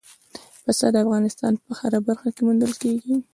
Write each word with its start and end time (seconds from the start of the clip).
پسه 0.63 0.87
د 0.93 0.95
افغانستان 1.05 1.53
په 1.63 1.69
هره 1.79 1.99
برخه 2.07 2.29
کې 2.35 2.41
موندل 2.47 2.73
کېږي. 2.81 3.15